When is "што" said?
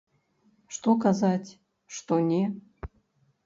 0.77-0.95, 1.97-2.13